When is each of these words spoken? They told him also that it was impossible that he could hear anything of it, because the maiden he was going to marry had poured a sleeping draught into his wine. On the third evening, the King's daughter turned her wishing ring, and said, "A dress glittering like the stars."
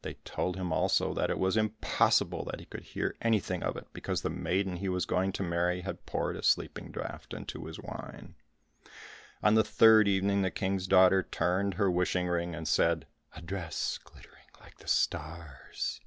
They 0.00 0.14
told 0.24 0.56
him 0.56 0.72
also 0.72 1.12
that 1.12 1.28
it 1.28 1.38
was 1.38 1.54
impossible 1.54 2.46
that 2.46 2.60
he 2.60 2.64
could 2.64 2.80
hear 2.80 3.14
anything 3.20 3.62
of 3.62 3.76
it, 3.76 3.86
because 3.92 4.22
the 4.22 4.30
maiden 4.30 4.76
he 4.76 4.88
was 4.88 5.04
going 5.04 5.32
to 5.32 5.42
marry 5.42 5.82
had 5.82 6.06
poured 6.06 6.34
a 6.38 6.42
sleeping 6.42 6.90
draught 6.90 7.34
into 7.34 7.66
his 7.66 7.78
wine. 7.78 8.36
On 9.42 9.54
the 9.54 9.62
third 9.62 10.08
evening, 10.08 10.40
the 10.40 10.50
King's 10.50 10.86
daughter 10.86 11.22
turned 11.24 11.74
her 11.74 11.90
wishing 11.90 12.26
ring, 12.26 12.54
and 12.54 12.66
said, 12.66 13.06
"A 13.34 13.42
dress 13.42 13.98
glittering 14.02 14.48
like 14.62 14.78
the 14.78 14.88
stars." 14.88 16.00